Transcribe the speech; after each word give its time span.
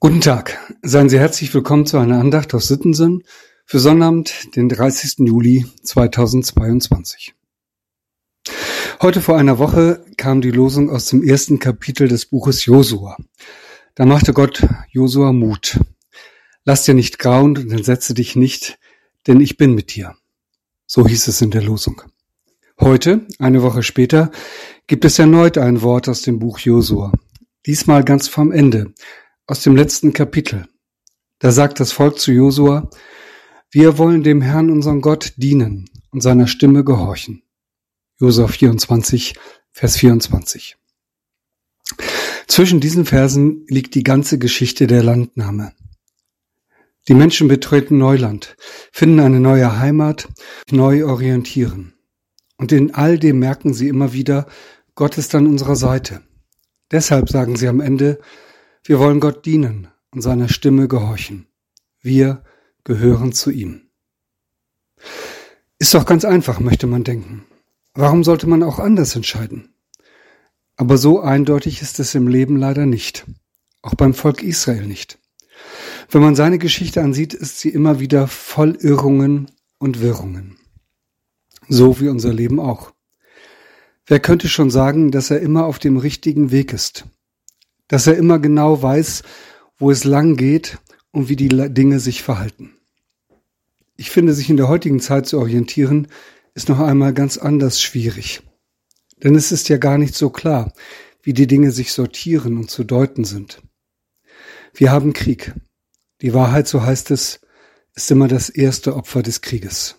Guten 0.00 0.20
Tag, 0.20 0.56
seien 0.80 1.08
Sie 1.08 1.18
herzlich 1.18 1.52
willkommen 1.52 1.84
zu 1.84 1.98
einer 1.98 2.20
Andacht 2.20 2.54
aus 2.54 2.68
Sittensen 2.68 3.24
für 3.64 3.80
Sonnabend, 3.80 4.54
den 4.54 4.68
30. 4.68 5.26
Juli 5.26 5.66
2022. 5.82 7.34
Heute 9.02 9.20
vor 9.20 9.36
einer 9.36 9.58
Woche 9.58 10.04
kam 10.16 10.40
die 10.40 10.52
Losung 10.52 10.88
aus 10.88 11.06
dem 11.06 11.24
ersten 11.24 11.58
Kapitel 11.58 12.06
des 12.06 12.26
Buches 12.26 12.64
Josua. 12.64 13.16
Da 13.96 14.06
machte 14.06 14.32
Gott 14.32 14.64
Josua 14.88 15.32
Mut. 15.32 15.80
Lass 16.62 16.84
dir 16.84 16.94
nicht 16.94 17.18
grauen 17.18 17.58
und 17.58 17.72
entsetze 17.72 18.14
dich 18.14 18.36
nicht, 18.36 18.78
denn 19.26 19.40
ich 19.40 19.56
bin 19.56 19.74
mit 19.74 19.96
dir. 19.96 20.14
So 20.86 21.08
hieß 21.08 21.26
es 21.26 21.40
in 21.42 21.50
der 21.50 21.62
Losung. 21.62 22.02
Heute, 22.78 23.26
eine 23.40 23.64
Woche 23.64 23.82
später, 23.82 24.30
gibt 24.86 25.04
es 25.04 25.18
erneut 25.18 25.58
ein 25.58 25.82
Wort 25.82 26.08
aus 26.08 26.22
dem 26.22 26.38
Buch 26.38 26.60
Josua. 26.60 27.10
Diesmal 27.66 28.04
ganz 28.04 28.28
vom 28.28 28.52
Ende, 28.52 28.94
aus 29.48 29.62
dem 29.62 29.74
letzten 29.74 30.12
Kapitel. 30.12 30.68
Da 31.38 31.50
sagt 31.50 31.80
das 31.80 31.90
Volk 31.90 32.20
zu 32.20 32.30
Josua, 32.30 32.90
wir 33.70 33.98
wollen 33.98 34.22
dem 34.22 34.42
Herrn 34.42 34.70
unseren 34.70 35.00
Gott 35.00 35.32
dienen 35.36 35.90
und 36.10 36.20
seiner 36.20 36.46
Stimme 36.46 36.84
gehorchen. 36.84 37.42
Josua 38.20 38.46
24, 38.46 39.34
Vers 39.72 39.96
24. 39.96 40.76
Zwischen 42.46 42.80
diesen 42.80 43.06
Versen 43.06 43.64
liegt 43.68 43.94
die 43.94 44.02
ganze 44.02 44.38
Geschichte 44.38 44.86
der 44.86 45.02
Landnahme. 45.02 45.72
Die 47.08 47.14
Menschen 47.14 47.48
betreten 47.48 47.96
Neuland, 47.96 48.54
finden 48.92 49.20
eine 49.20 49.40
neue 49.40 49.78
Heimat, 49.78 50.28
neu 50.70 51.06
orientieren. 51.06 51.94
Und 52.58 52.72
in 52.72 52.94
all 52.94 53.18
dem 53.18 53.38
merken 53.38 53.72
sie 53.72 53.88
immer 53.88 54.12
wieder, 54.12 54.46
Gott 54.94 55.16
ist 55.16 55.34
an 55.34 55.46
unserer 55.46 55.76
Seite. 55.76 56.20
Deshalb 56.90 57.30
sagen 57.30 57.56
sie 57.56 57.68
am 57.68 57.80
Ende, 57.80 58.18
wir 58.88 58.98
wollen 58.98 59.20
Gott 59.20 59.44
dienen 59.44 59.88
und 60.12 60.22
seiner 60.22 60.48
Stimme 60.48 60.88
gehorchen. 60.88 61.46
Wir 62.00 62.42
gehören 62.84 63.34
zu 63.34 63.50
ihm. 63.50 63.82
Ist 65.78 65.92
doch 65.92 66.06
ganz 66.06 66.24
einfach, 66.24 66.58
möchte 66.58 66.86
man 66.86 67.04
denken. 67.04 67.44
Warum 67.92 68.24
sollte 68.24 68.46
man 68.46 68.62
auch 68.62 68.78
anders 68.78 69.14
entscheiden? 69.14 69.74
Aber 70.76 70.96
so 70.96 71.20
eindeutig 71.20 71.82
ist 71.82 72.00
es 72.00 72.14
im 72.14 72.28
Leben 72.28 72.56
leider 72.56 72.86
nicht. 72.86 73.26
Auch 73.82 73.94
beim 73.94 74.14
Volk 74.14 74.42
Israel 74.42 74.86
nicht. 74.86 75.18
Wenn 76.10 76.22
man 76.22 76.34
seine 76.34 76.56
Geschichte 76.56 77.02
ansieht, 77.02 77.34
ist 77.34 77.60
sie 77.60 77.68
immer 77.68 78.00
wieder 78.00 78.26
voll 78.26 78.74
Irrungen 78.80 79.50
und 79.76 80.00
Wirrungen. 80.00 80.56
So 81.68 82.00
wie 82.00 82.08
unser 82.08 82.32
Leben 82.32 82.58
auch. 82.58 82.94
Wer 84.06 84.20
könnte 84.20 84.48
schon 84.48 84.70
sagen, 84.70 85.10
dass 85.10 85.30
er 85.30 85.40
immer 85.40 85.66
auf 85.66 85.78
dem 85.78 85.98
richtigen 85.98 86.50
Weg 86.50 86.72
ist? 86.72 87.04
Dass 87.88 88.06
er 88.06 88.16
immer 88.16 88.38
genau 88.38 88.82
weiß, 88.82 89.22
wo 89.78 89.90
es 89.90 90.04
lang 90.04 90.36
geht 90.36 90.78
und 91.10 91.28
wie 91.28 91.36
die 91.36 91.48
Dinge 91.48 92.00
sich 92.00 92.22
verhalten. 92.22 92.72
Ich 93.96 94.10
finde, 94.10 94.32
sich 94.32 94.48
in 94.48 94.56
der 94.56 94.68
heutigen 94.68 95.00
Zeit 95.00 95.26
zu 95.26 95.38
orientieren, 95.38 96.08
ist 96.54 96.68
noch 96.68 96.78
einmal 96.78 97.12
ganz 97.12 97.36
anders 97.36 97.80
schwierig. 97.80 98.42
Denn 99.22 99.34
es 99.34 99.50
ist 99.50 99.68
ja 99.68 99.76
gar 99.76 99.98
nicht 99.98 100.14
so 100.14 100.30
klar, 100.30 100.72
wie 101.22 101.32
die 101.32 101.46
Dinge 101.46 101.72
sich 101.72 101.92
sortieren 101.92 102.56
und 102.56 102.70
zu 102.70 102.84
deuten 102.84 103.24
sind. 103.24 103.60
Wir 104.74 104.92
haben 104.92 105.12
Krieg. 105.12 105.54
Die 106.20 106.34
Wahrheit, 106.34 106.68
so 106.68 106.82
heißt 106.82 107.10
es, 107.10 107.40
ist 107.94 108.10
immer 108.10 108.28
das 108.28 108.48
erste 108.48 108.94
Opfer 108.94 109.22
des 109.22 109.40
Krieges. 109.40 109.96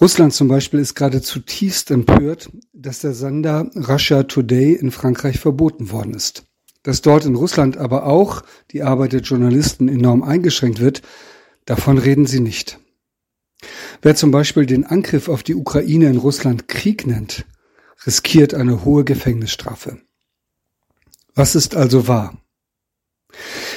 Russland 0.00 0.32
zum 0.32 0.48
Beispiel 0.48 0.80
ist 0.80 0.94
gerade 0.94 1.22
zutiefst 1.22 1.90
empört, 1.90 2.50
dass 2.72 3.00
der 3.00 3.14
Sender 3.14 3.70
Russia 3.76 4.24
Today 4.24 4.72
in 4.74 4.90
Frankreich 4.90 5.38
verboten 5.38 5.90
worden 5.90 6.14
ist. 6.14 6.44
Dass 6.82 7.00
dort 7.00 7.24
in 7.24 7.34
Russland 7.34 7.76
aber 7.76 8.06
auch 8.06 8.42
die 8.70 8.82
Arbeit 8.82 9.12
der 9.12 9.20
Journalisten 9.20 9.88
enorm 9.88 10.22
eingeschränkt 10.22 10.80
wird, 10.80 11.02
davon 11.64 11.98
reden 11.98 12.26
sie 12.26 12.40
nicht. 12.40 12.78
Wer 14.02 14.16
zum 14.16 14.30
Beispiel 14.30 14.66
den 14.66 14.84
Angriff 14.84 15.28
auf 15.28 15.42
die 15.42 15.54
Ukraine 15.54 16.08
in 16.08 16.18
Russland 16.18 16.68
Krieg 16.68 17.06
nennt, 17.06 17.46
riskiert 18.06 18.52
eine 18.52 18.84
hohe 18.84 19.04
Gefängnisstrafe. 19.04 19.98
Was 21.34 21.54
ist 21.54 21.74
also 21.74 22.06
wahr? 22.06 22.36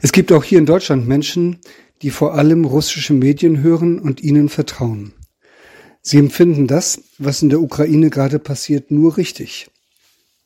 Es 0.00 0.12
gibt 0.12 0.32
auch 0.32 0.44
hier 0.44 0.58
in 0.58 0.66
Deutschland 0.66 1.08
Menschen, 1.08 1.58
die 2.02 2.10
vor 2.10 2.34
allem 2.34 2.64
russische 2.64 3.12
Medien 3.12 3.62
hören 3.62 3.98
und 3.98 4.22
ihnen 4.22 4.48
vertrauen. 4.48 5.12
Sie 6.02 6.18
empfinden 6.18 6.66
das, 6.66 7.00
was 7.18 7.42
in 7.42 7.48
der 7.48 7.60
Ukraine 7.60 8.10
gerade 8.10 8.40
passiert, 8.40 8.90
nur 8.90 9.16
richtig. 9.16 9.70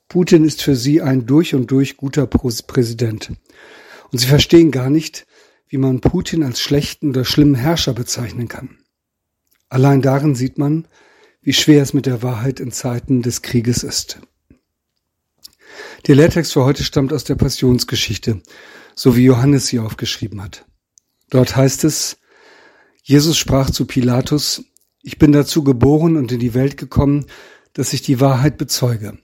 Putin 0.08 0.44
ist 0.44 0.62
für 0.62 0.76
sie 0.76 1.00
ein 1.00 1.26
durch 1.26 1.54
und 1.54 1.70
durch 1.70 1.96
guter 1.96 2.26
Präsident. 2.26 3.32
Und 4.12 4.18
sie 4.18 4.26
verstehen 4.26 4.70
gar 4.70 4.90
nicht, 4.90 5.26
wie 5.68 5.78
man 5.78 6.00
Putin 6.00 6.42
als 6.42 6.60
schlechten 6.60 7.10
oder 7.10 7.24
schlimmen 7.24 7.54
Herrscher 7.54 7.94
bezeichnen 7.94 8.48
kann. 8.48 8.78
Allein 9.68 10.02
darin 10.02 10.34
sieht 10.34 10.58
man, 10.58 10.86
wie 11.42 11.54
schwer 11.54 11.82
es 11.82 11.92
mit 11.92 12.06
der 12.06 12.22
Wahrheit 12.22 12.60
in 12.60 12.70
Zeiten 12.70 13.22
des 13.22 13.42
Krieges 13.42 13.82
ist. 13.82 14.20
Der 16.06 16.14
Lehrtext 16.14 16.52
für 16.52 16.64
heute 16.64 16.84
stammt 16.84 17.12
aus 17.12 17.24
der 17.24 17.34
Passionsgeschichte, 17.34 18.42
so 18.94 19.16
wie 19.16 19.24
Johannes 19.24 19.66
sie 19.66 19.78
aufgeschrieben 19.80 20.42
hat. 20.42 20.66
Dort 21.30 21.56
heißt 21.56 21.84
es, 21.84 22.18
Jesus 23.02 23.36
sprach 23.36 23.70
zu 23.70 23.86
Pilatus, 23.86 24.64
ich 25.06 25.18
bin 25.18 25.30
dazu 25.30 25.62
geboren 25.62 26.16
und 26.16 26.32
in 26.32 26.40
die 26.40 26.52
Welt 26.52 26.76
gekommen, 26.76 27.26
dass 27.74 27.92
ich 27.92 28.02
die 28.02 28.18
Wahrheit 28.18 28.58
bezeuge. 28.58 29.16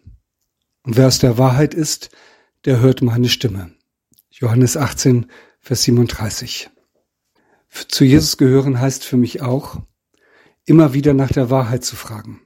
Und 0.85 0.97
wer 0.97 1.09
aus 1.09 1.19
der 1.19 1.39
Wahrheit 1.39 1.75
ist, 1.75 2.11
der 2.65 2.79
hört 2.79 3.03
meine 3.03 3.29
Stimme. 3.29 3.75
Johannes 4.31 4.77
18, 4.77 5.27
Vers 5.59 5.83
37. 5.83 6.71
Zu 7.89 8.05
Jesus 8.05 8.37
gehören 8.37 8.79
heißt 8.79 9.05
für 9.05 9.17
mich 9.17 9.43
auch, 9.43 9.83
immer 10.67 10.95
wieder 10.95 11.15
nach 11.15 11.33
der 11.33 11.51
Wahrheit 11.51 11.85
zu 11.85 11.97
fragen. 11.97 12.43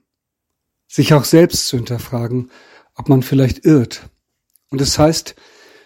Sich 0.89 1.13
auch 1.13 1.25
selbst 1.25 1.69
zu 1.69 1.77
hinterfragen, 1.77 2.51
ob 2.95 3.11
man 3.11 3.23
vielleicht 3.23 3.67
irrt. 3.67 4.09
Und 4.71 4.81
es 4.81 4.99
heißt, 4.99 5.35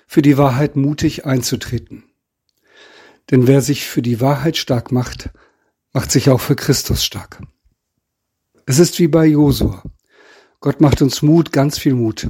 für 0.07 0.23
die 0.23 0.39
Wahrheit 0.39 0.77
mutig 0.77 1.27
einzutreten. 1.27 2.05
Denn 3.33 3.49
wer 3.49 3.61
sich 3.61 3.89
für 3.89 4.03
die 4.03 4.21
Wahrheit 4.21 4.57
stark 4.57 4.93
macht, 4.93 5.31
macht 5.93 6.11
sich 6.11 6.31
auch 6.31 6.41
für 6.41 6.57
Christus 6.57 7.05
stark. 7.05 7.43
Es 8.67 8.79
ist 8.79 8.99
wie 8.99 9.09
bei 9.09 9.27
Josua. 9.27 9.83
Gott 10.61 10.81
macht 10.81 11.03
uns 11.03 11.23
Mut, 11.23 11.53
ganz 11.53 11.79
viel 11.79 11.95
Mut. 11.95 12.29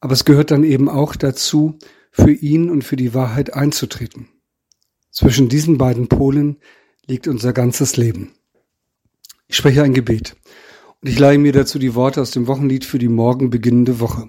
Aber 0.00 0.12
es 0.12 0.24
gehört 0.24 0.50
dann 0.50 0.64
eben 0.64 0.88
auch 0.88 1.16
dazu, 1.16 1.78
für 2.10 2.30
ihn 2.30 2.70
und 2.70 2.84
für 2.84 2.96
die 2.96 3.14
Wahrheit 3.14 3.54
einzutreten. 3.54 4.28
Zwischen 5.10 5.48
diesen 5.48 5.78
beiden 5.78 6.08
Polen 6.08 6.58
liegt 7.06 7.26
unser 7.26 7.52
ganzes 7.52 7.96
Leben. 7.96 8.32
Ich 9.46 9.56
spreche 9.56 9.82
ein 9.82 9.94
Gebet 9.94 10.36
und 11.00 11.08
ich 11.08 11.18
leihe 11.18 11.38
mir 11.38 11.52
dazu 11.52 11.78
die 11.78 11.94
Worte 11.94 12.20
aus 12.20 12.30
dem 12.30 12.46
Wochenlied 12.46 12.84
für 12.84 12.98
die 12.98 13.08
morgen 13.08 13.50
beginnende 13.50 14.00
Woche. 14.00 14.28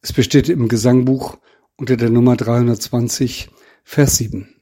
Es 0.00 0.12
besteht 0.12 0.48
im 0.48 0.68
Gesangbuch 0.68 1.38
unter 1.76 1.96
der 1.96 2.10
Nummer 2.10 2.36
320, 2.36 3.50
Vers 3.84 4.16
7. 4.16 4.55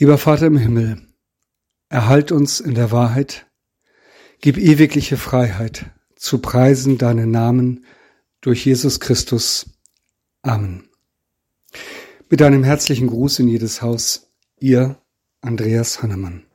Lieber 0.00 0.16
Vater 0.16 0.46
im 0.46 0.56
Himmel, 0.56 1.02
erhalt 1.88 2.30
uns 2.30 2.60
in 2.60 2.74
der 2.76 2.92
Wahrheit, 2.92 3.50
gib 4.40 4.56
ewigliche 4.56 5.16
Freiheit 5.16 5.86
zu 6.14 6.38
preisen 6.38 6.98
deinen 6.98 7.32
Namen 7.32 7.84
durch 8.40 8.64
Jesus 8.64 9.00
Christus. 9.00 9.70
Amen. 10.42 10.88
Mit 12.30 12.40
einem 12.42 12.62
herzlichen 12.62 13.08
Gruß 13.08 13.40
in 13.40 13.48
jedes 13.48 13.82
Haus, 13.82 14.30
ihr 14.60 15.02
Andreas 15.40 16.00
Hannemann. 16.00 16.47